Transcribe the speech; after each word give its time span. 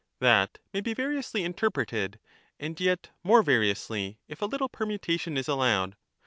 That 0.19 0.57
may 0.73 0.81
be 0.81 0.95
variously 0.95 1.43
interpreted; 1.43 2.19
and 2.59 2.79
yet 2.79 3.11
m.ore 3.23 3.43
variously 3.43 4.17
if 4.27 4.41
a 4.41 4.47
little 4.47 4.67
permutation 4.67 5.37
is 5.37 5.47
allowed. 5.47 5.95